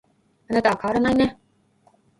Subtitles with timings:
[0.49, 1.37] あなたは変わらないね